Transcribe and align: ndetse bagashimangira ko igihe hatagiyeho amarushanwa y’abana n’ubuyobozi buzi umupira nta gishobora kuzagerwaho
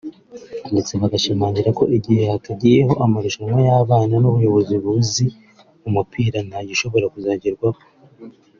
ndetse 0.71 0.93
bagashimangira 1.01 1.69
ko 1.79 1.83
igihe 1.97 2.23
hatagiyeho 2.31 2.93
amarushanwa 3.05 3.59
y’abana 3.67 4.13
n’ubuyobozi 4.19 4.73
buzi 4.83 5.25
umupira 5.87 6.37
nta 6.47 6.59
gishobora 6.69 7.07
kuzagerwaho 7.13 7.79